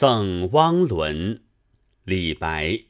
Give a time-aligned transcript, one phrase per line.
[0.00, 1.42] 赠汪伦，
[2.04, 2.84] 李白。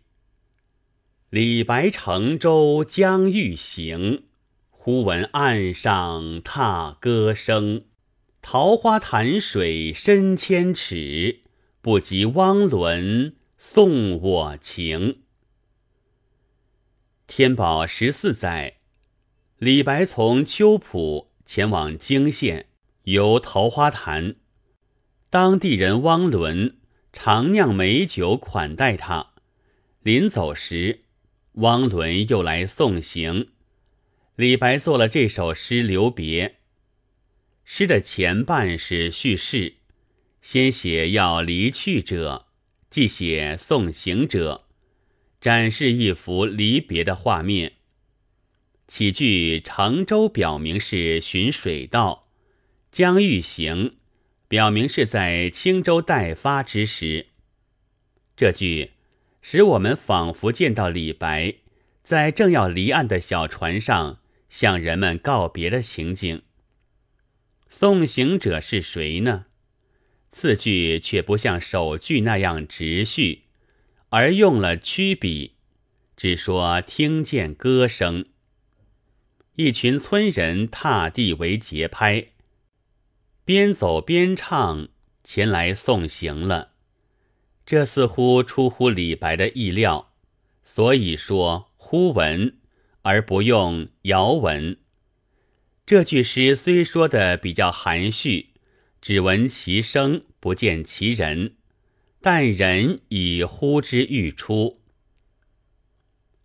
[1.28, 4.22] 李白乘舟将欲行，
[4.70, 7.86] 忽闻岸上踏歌声。
[8.40, 11.40] 桃花潭水深千尺，
[11.80, 15.22] 不及汪伦送我情。
[17.26, 18.76] 天宝十四载，
[19.58, 22.66] 李白从秋浦前往泾县，
[23.02, 24.36] 游桃花潭。
[25.28, 26.76] 当地人汪伦
[27.12, 29.32] 常酿美酒款待他。
[30.02, 31.00] 临走时，
[31.54, 33.48] 汪伦又来送行。
[34.36, 36.56] 李白作了这首诗留别。
[37.64, 39.74] 诗的前半是叙事，
[40.40, 42.46] 先写要离去者，
[42.88, 44.64] 即写送行者，
[45.40, 47.74] 展示一幅离别的画面。
[48.88, 52.28] 起句乘舟表明是寻水道，
[52.90, 53.98] 将欲行。
[54.50, 57.26] 表明是在轻舟待发之时，
[58.36, 58.90] 这句
[59.40, 61.54] 使我们仿佛见到李白
[62.02, 66.42] 在正要离岸的小船上向人们告别的情景。
[67.68, 69.46] 送行者是谁呢？
[70.32, 73.44] 次句却不像首句那样直叙，
[74.08, 75.54] 而用了曲笔，
[76.16, 78.24] 只说听见歌声，
[79.54, 82.30] 一群村人踏地为节拍。
[83.50, 84.90] 边走边唱，
[85.24, 86.70] 前来送行了。
[87.66, 90.12] 这似乎出乎李白的意料，
[90.62, 92.60] 所以说忽闻
[93.02, 94.78] 而不用遥闻。
[95.84, 98.50] 这句诗虽说的比较含蓄，
[99.00, 101.56] 只闻其声不见其人，
[102.20, 104.80] 但人已呼之欲出。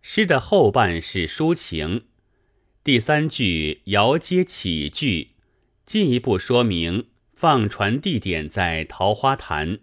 [0.02, 2.06] 诗的后半是抒情，
[2.82, 5.35] 第三句遥接起句。
[5.86, 9.78] 进一步说明放船地点在桃花潭，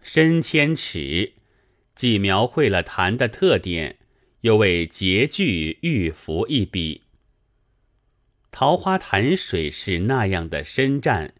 [0.00, 1.32] 深千尺，
[1.96, 3.98] 既描绘了潭的特点，
[4.42, 7.02] 又为结句预伏一笔。
[8.52, 11.34] 桃花潭水是那样的深湛，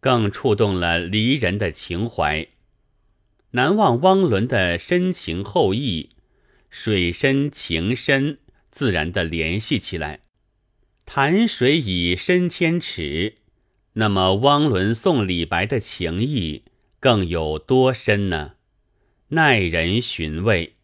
[0.00, 2.48] 更触动了离人的情怀。
[3.50, 6.10] 难忘汪伦的深情厚谊，
[6.70, 8.38] 水深情深，
[8.70, 10.20] 自然的联系起来。
[11.06, 13.36] 潭水已深千尺，
[13.94, 16.64] 那么汪伦送李白的情谊
[16.98, 18.54] 更有多深呢？
[19.28, 20.74] 耐人寻味。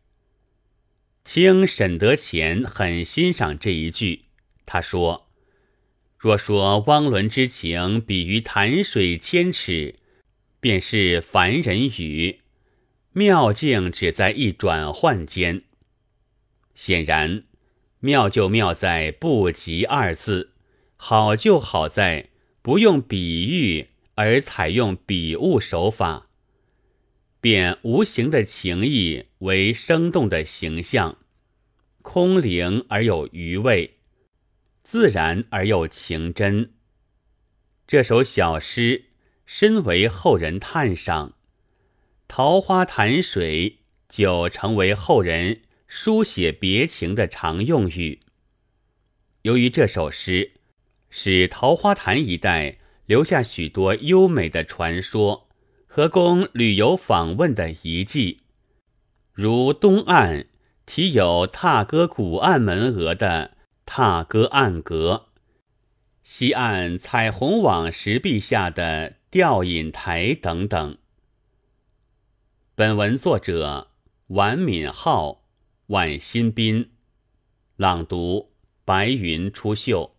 [1.24, 4.26] 清沈德潜很欣赏这一句，
[4.66, 5.28] 他说
[6.16, 9.96] ：“若说汪伦之情比于潭水千尺，
[10.60, 12.40] 便是凡人语，
[13.12, 15.62] 妙境只在一转换间。”
[16.74, 17.44] 显然。
[18.00, 20.52] 妙就妙在“不及”二字，
[20.96, 22.30] 好就好在
[22.62, 26.26] 不用比喻而采用比物手法，
[27.40, 31.18] 变无形的情意为生动的形象，
[32.00, 33.98] 空灵而有余味，
[34.82, 36.72] 自然而又情真。
[37.86, 39.06] 这首小诗
[39.44, 41.34] 深为后人叹赏，
[42.26, 45.62] 桃花潭水就成为后人。
[45.92, 48.20] 书写别情的常用语。
[49.42, 50.52] 由于这首诗
[51.10, 55.48] 使桃花潭一带留下许多优美的传说
[55.88, 58.38] 和供旅游访问的遗迹，
[59.32, 60.46] 如东岸
[60.86, 65.26] 题有“踏歌古岸门额”的踏歌暗阁，
[66.22, 70.98] 西岸彩虹网石壁下的吊引台等等。
[72.76, 73.90] 本文作者
[74.28, 75.39] 王敏浩。
[75.90, 76.88] 万新宾，
[77.74, 78.52] 朗读：
[78.84, 80.12] 白云出岫。